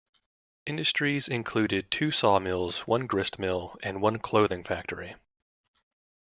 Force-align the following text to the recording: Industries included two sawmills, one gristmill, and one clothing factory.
Industries 0.65 1.27
included 1.27 1.91
two 1.91 2.09
sawmills, 2.09 2.87
one 2.87 3.05
gristmill, 3.05 3.77
and 3.83 4.01
one 4.01 4.17
clothing 4.17 4.63
factory. 4.63 5.13